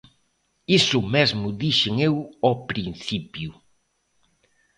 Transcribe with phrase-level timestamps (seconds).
[0.77, 2.15] Iso mesmo dixen eu
[2.45, 3.49] ao principio.